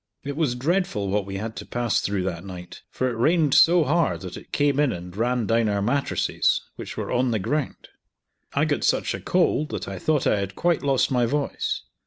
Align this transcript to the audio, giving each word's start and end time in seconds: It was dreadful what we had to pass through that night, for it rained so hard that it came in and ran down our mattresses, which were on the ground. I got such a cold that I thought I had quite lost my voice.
It 0.23 0.35
was 0.35 0.55
dreadful 0.55 1.09
what 1.09 1.27
we 1.27 1.37
had 1.37 1.55
to 1.57 1.63
pass 1.67 2.01
through 2.01 2.23
that 2.23 2.43
night, 2.43 2.81
for 2.89 3.07
it 3.07 3.15
rained 3.15 3.53
so 3.53 3.83
hard 3.83 4.21
that 4.21 4.35
it 4.35 4.51
came 4.51 4.79
in 4.79 4.91
and 4.91 5.15
ran 5.15 5.45
down 5.45 5.69
our 5.69 5.79
mattresses, 5.79 6.59
which 6.75 6.97
were 6.97 7.11
on 7.11 7.29
the 7.29 7.37
ground. 7.37 7.87
I 8.53 8.65
got 8.65 8.83
such 8.83 9.13
a 9.13 9.21
cold 9.21 9.69
that 9.69 9.87
I 9.87 9.99
thought 9.99 10.25
I 10.25 10.39
had 10.39 10.55
quite 10.55 10.81
lost 10.81 11.11
my 11.11 11.27
voice. 11.27 11.83